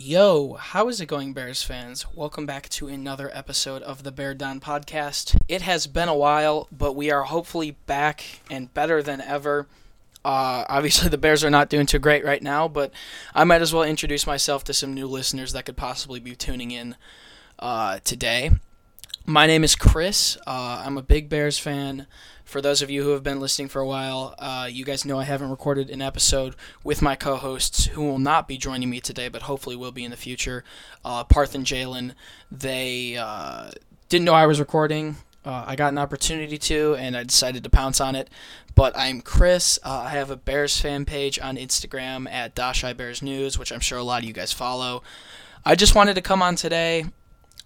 [0.00, 2.06] Yo, how is it going, Bears fans?
[2.14, 5.36] Welcome back to another episode of the Bear Down podcast.
[5.48, 9.66] It has been a while, but we are hopefully back and better than ever.
[10.24, 12.92] Uh, obviously, the Bears are not doing too great right now, but
[13.34, 16.70] I might as well introduce myself to some new listeners that could possibly be tuning
[16.70, 16.94] in
[17.58, 18.52] uh, today.
[19.26, 20.38] My name is Chris.
[20.46, 22.06] Uh, I'm a big Bears fan.
[22.48, 25.18] For those of you who have been listening for a while, uh, you guys know
[25.18, 29.02] I haven't recorded an episode with my co hosts who will not be joining me
[29.02, 30.64] today, but hopefully will be in the future.
[31.04, 32.14] Uh, Parth and Jalen,
[32.50, 33.70] they uh,
[34.08, 35.16] didn't know I was recording.
[35.44, 38.30] Uh, I got an opportunity to, and I decided to pounce on it.
[38.74, 39.78] But I'm Chris.
[39.84, 43.80] Uh, I have a Bears fan page on Instagram at Dashai Bears News, which I'm
[43.80, 45.02] sure a lot of you guys follow.
[45.66, 47.04] I just wanted to come on today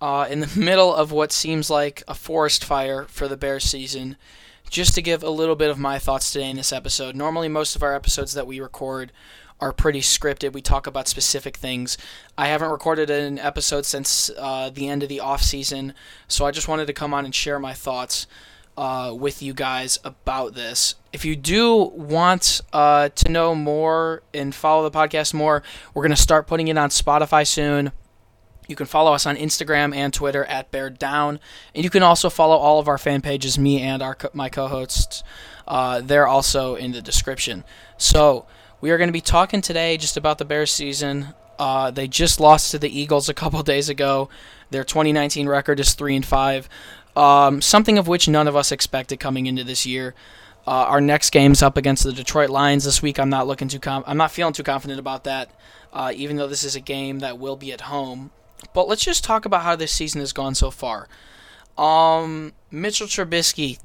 [0.01, 4.17] uh, in the middle of what seems like a forest fire for the Bears season
[4.73, 7.15] just to give a little bit of my thoughts today in this episode.
[7.15, 9.13] Normally, most of our episodes that we record
[9.61, 10.55] are pretty scripted.
[10.55, 11.99] We talk about specific things.
[12.39, 15.93] I haven't recorded an episode since uh, the end of the off season,
[16.27, 18.27] so I just wanted to come on and share my thoughts
[18.79, 20.95] uh, with you guys about this.
[21.13, 26.17] If you do want uh, to know more and follow the podcast more, we're going
[26.17, 27.93] to start putting it on Spotify soon.
[28.69, 31.41] You can follow us on Instagram and Twitter at Bear Down,
[31.75, 35.23] and you can also follow all of our fan pages, me and our my co-hosts.
[35.67, 37.65] Uh, they're also in the description.
[37.97, 38.47] So
[38.81, 41.35] we are going to be talking today just about the Bears season.
[41.59, 44.29] Uh, they just lost to the Eagles a couple days ago.
[44.71, 46.69] Their 2019 record is three and five,
[47.15, 50.15] um, something of which none of us expected coming into this year.
[50.67, 53.19] Uh, our next game's up against the Detroit Lions this week.
[53.19, 55.51] I'm not looking too com- I'm not feeling too confident about that,
[55.93, 58.31] uh, even though this is a game that will be at home.
[58.75, 61.09] But let's just talk about how this season has gone so far.
[61.77, 63.79] Um, Mitchell Trubisky,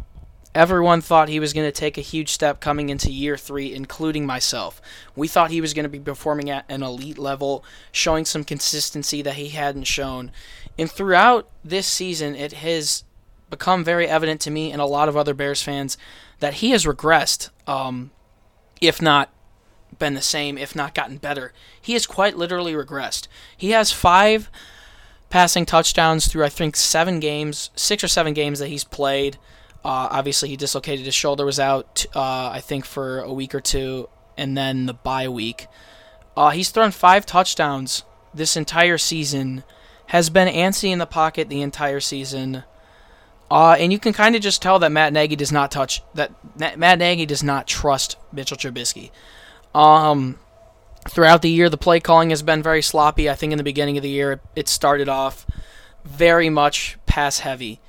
[0.53, 4.25] everyone thought he was going to take a huge step coming into year three, including
[4.25, 4.81] myself.
[5.15, 9.21] We thought he was going to be performing at an elite level, showing some consistency
[9.21, 10.31] that he hadn't shown.
[10.77, 13.03] And throughout this season, it has
[13.49, 15.97] become very evident to me and a lot of other Bears fans
[16.39, 18.11] that he has regressed, um,
[18.81, 19.29] if not
[19.97, 21.53] been the same, if not gotten better.
[21.81, 23.27] He has quite literally regressed.
[23.55, 24.49] He has five
[25.29, 29.37] passing touchdowns through, I think, seven games, six or seven games that he's played.
[29.83, 33.61] Uh, obviously, he dislocated his shoulder, was out, uh, I think, for a week or
[33.61, 35.67] two, and then the bye week.
[36.35, 39.63] Uh, he's thrown five touchdowns this entire season,
[40.07, 42.63] has been antsy in the pocket the entire season.
[43.49, 46.31] Uh, and you can kind of just tell that Matt Nagy does not touch that
[46.77, 49.09] Matt Nagy does not trust Mitchell Trubisky.
[49.77, 50.39] Um,
[51.07, 53.29] throughout the year, the play calling has been very sloppy.
[53.29, 55.45] I think in the beginning of the year, it started off
[56.03, 57.79] very much pass heavy,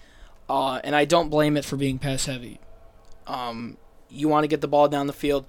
[0.50, 2.60] uh, and I don't blame it for being pass heavy.
[3.26, 3.78] Um,
[4.10, 5.46] you want to get the ball down the field,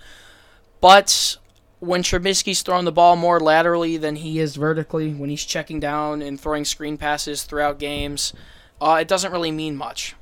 [0.80, 1.38] but
[1.80, 6.22] when Trubisky's throwing the ball more laterally than he is vertically, when he's checking down
[6.22, 8.34] and throwing screen passes throughout games,
[8.80, 10.16] uh, it doesn't really mean much.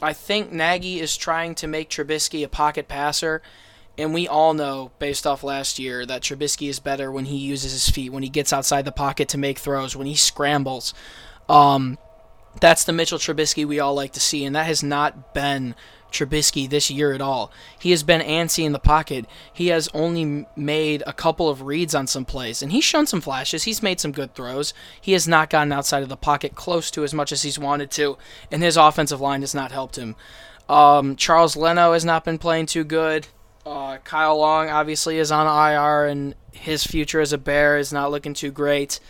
[0.00, 3.42] I think Nagy is trying to make Trubisky a pocket passer,
[3.96, 7.72] and we all know, based off last year, that Trubisky is better when he uses
[7.72, 10.94] his feet, when he gets outside the pocket to make throws, when he scrambles.
[11.48, 11.98] Um,
[12.60, 15.74] that's the Mitchell Trubisky we all like to see, and that has not been
[16.10, 17.52] Trubisky this year at all.
[17.78, 19.26] He has been antsy in the pocket.
[19.52, 23.20] He has only made a couple of reads on some plays, and he's shown some
[23.20, 23.64] flashes.
[23.64, 24.72] He's made some good throws.
[25.00, 27.90] He has not gotten outside of the pocket close to as much as he's wanted
[27.92, 28.16] to,
[28.50, 30.14] and his offensive line has not helped him.
[30.68, 33.26] Um, Charles Leno has not been playing too good.
[33.66, 38.10] Uh, Kyle Long obviously is on IR, and his future as a Bear is not
[38.10, 39.00] looking too great.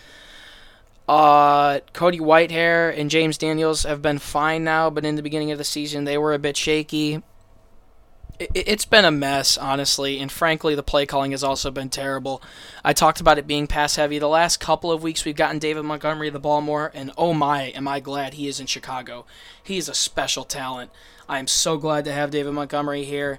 [1.09, 5.59] Uh, Cody Whitehair and James Daniels have been fine now, but in the beginning of
[5.59, 7.23] the season they were a bit shaky.
[8.39, 12.43] It, has been a mess, honestly, and frankly, the play calling has also been terrible.
[12.83, 14.19] I talked about it being pass heavy.
[14.19, 17.67] The last couple of weeks, we've gotten David Montgomery the ball more, and oh my,
[17.67, 19.25] am I glad he is in Chicago.
[19.63, 20.91] He is a special talent.
[21.29, 23.39] I am so glad to have David Montgomery here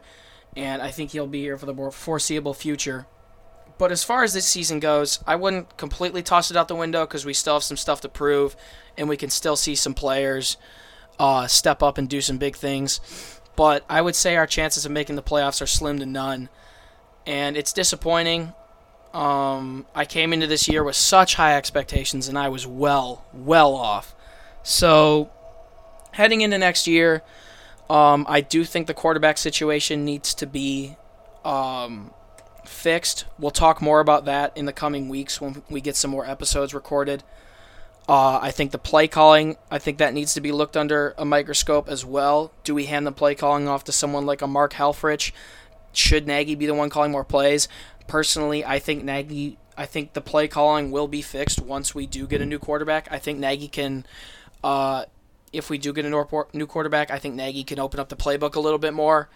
[0.56, 3.08] and I think he'll be here for the foreseeable future.
[3.78, 7.06] But as far as this season goes, I wouldn't completely toss it out the window
[7.06, 8.56] because we still have some stuff to prove,
[8.98, 10.56] and we can still see some players
[11.20, 13.02] uh, step up and do some big things.
[13.56, 16.50] But I would say our chances of making the playoffs are slim to none,
[17.26, 18.54] and it's disappointing.
[19.14, 23.76] Um, I came into this year with such high expectations, and I was well, well
[23.76, 24.14] off.
[24.64, 25.32] So,
[26.12, 27.24] heading into next year,
[27.90, 30.96] um, I do think the quarterback situation needs to be
[31.44, 32.12] um,
[32.66, 33.26] fixed.
[33.38, 36.74] We'll talk more about that in the coming weeks when we get some more episodes
[36.74, 37.24] recorded.
[38.08, 41.26] Uh, I think the play calling, I think that needs to be looked under a
[41.26, 42.52] microscope as well.
[42.64, 45.32] Do we hand the play calling off to someone like a Mark Helfrich?
[45.92, 47.68] Should Nagy be the one calling more plays?
[48.08, 52.28] Personally, I think Nagy I think the play calling will be fixed once we do
[52.28, 53.08] get a new quarterback.
[53.12, 54.06] I think Nagy can,
[54.64, 55.06] uh,
[55.56, 58.56] if we do get a new quarterback, I think Nagy can open up the playbook
[58.56, 59.30] a little bit more.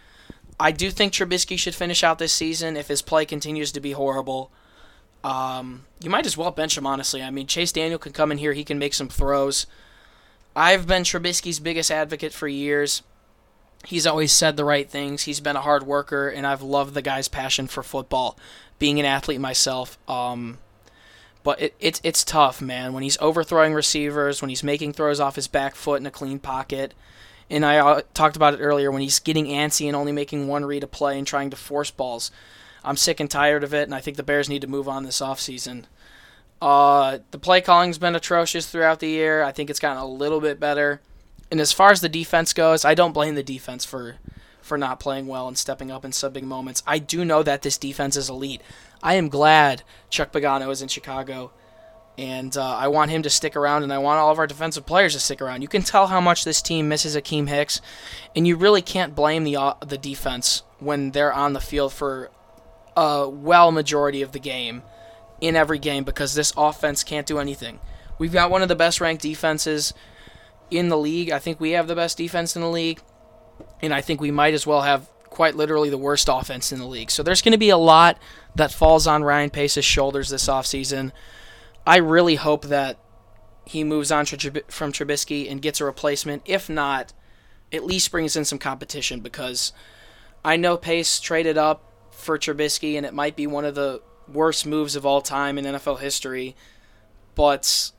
[0.60, 3.94] I do think Trubisky should finish out this season if his play continues to be
[3.94, 4.52] horrible.
[5.24, 7.24] Um, you might as well bench him, honestly.
[7.24, 9.68] I mean, Chase Daniel can come in here, he can make some throws.
[10.56, 13.02] I've been Trubisky's biggest advocate for years.
[13.86, 15.24] He's always said the right things.
[15.24, 18.38] He's been a hard worker, and I've loved the guy's passion for football.
[18.78, 20.58] Being an athlete myself, um,
[21.44, 22.94] but it, it's it's tough, man.
[22.94, 26.40] When he's overthrowing receivers, when he's making throws off his back foot in a clean
[26.40, 26.94] pocket,
[27.50, 30.66] and I uh, talked about it earlier when he's getting antsy and only making one
[30.66, 32.32] read a play and trying to force balls.
[32.84, 35.04] I'm sick and tired of it, and I think the Bears need to move on
[35.04, 35.86] this offseason.
[36.62, 39.44] Uh, the play calling's been atrocious throughout the year.
[39.44, 41.02] I think it's gotten a little bit better.
[41.52, 44.18] And as far as the defense goes, I don't blame the defense for
[44.70, 46.82] for not playing well and stepping up in big moments.
[46.88, 48.62] I do know that this defense is elite.
[49.04, 51.52] I am glad Chuck Pagano is in Chicago,
[52.18, 54.86] and uh, I want him to stick around, and I want all of our defensive
[54.86, 55.62] players to stick around.
[55.62, 57.82] You can tell how much this team misses Akiem Hicks,
[58.36, 62.32] and you really can't blame the uh, the defense when they're on the field for
[62.96, 64.84] a well majority of the game
[65.42, 67.80] in every game because this offense can't do anything.
[68.18, 69.94] We've got one of the best ranked defenses
[70.70, 71.32] in the league.
[71.32, 73.00] I think we have the best defense in the league,
[73.82, 76.86] and I think we might as well have quite literally the worst offense in the
[76.86, 77.12] league.
[77.12, 78.20] So there's going to be a lot
[78.56, 81.12] that falls on Ryan Pace's shoulders this offseason.
[81.86, 82.98] I really hope that
[83.66, 86.42] he moves on from Trubisky and gets a replacement.
[86.46, 87.14] If not,
[87.72, 89.72] at least brings in some competition because
[90.44, 94.66] I know Pace traded up for Trubisky, and it might be one of the worst
[94.66, 96.56] moves of all time in NFL history.
[97.36, 97.92] But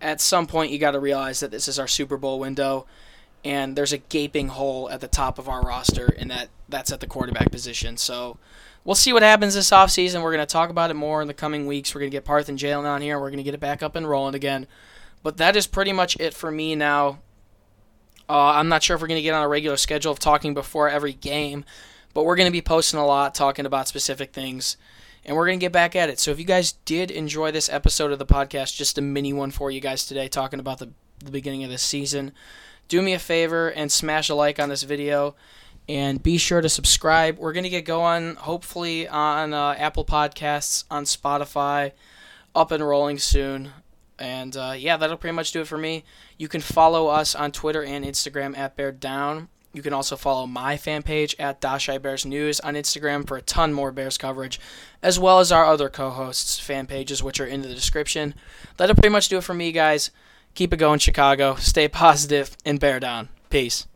[0.00, 2.86] at some point, you got to realize that this is our Super Bowl window,
[3.44, 7.00] and there's a gaping hole at the top of our roster, and that that's at
[7.00, 7.96] the quarterback position.
[7.96, 8.38] So
[8.84, 10.22] we'll see what happens this offseason.
[10.22, 11.94] We're going to talk about it more in the coming weeks.
[11.94, 13.16] We're going to get Parth and Jalen on here.
[13.16, 14.66] And we're going to get it back up and rolling again.
[15.22, 17.20] But that is pretty much it for me now.
[18.28, 20.54] Uh, I'm not sure if we're going to get on a regular schedule of talking
[20.54, 21.64] before every game,
[22.14, 24.78] but we're going to be posting a lot, talking about specific things,
[25.26, 26.18] and we're going to get back at it.
[26.18, 29.50] So if you guys did enjoy this episode of the podcast, just a mini one
[29.50, 30.90] for you guys today, talking about the,
[31.22, 32.32] the beginning of the season,
[32.88, 35.34] do me a favor and smash a like on this video.
[35.86, 37.38] And be sure to subscribe.
[37.38, 41.92] We're going to get going, hopefully, on uh, Apple Podcasts, on Spotify,
[42.54, 43.72] up and rolling soon.
[44.18, 46.04] And uh, yeah, that'll pretty much do it for me.
[46.38, 49.48] You can follow us on Twitter and Instagram at Bear Down.
[49.74, 53.42] You can also follow my fan page at Dashai Bears News on Instagram for a
[53.42, 54.60] ton more Bears coverage,
[55.02, 58.34] as well as our other co-hosts' fan pages, which are in the description.
[58.76, 60.12] That'll pretty much do it for me, guys.
[60.54, 61.56] Keep it going, Chicago.
[61.56, 63.28] Stay positive and bear down.
[63.50, 63.86] Peace.